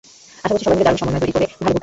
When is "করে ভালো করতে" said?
1.35-1.67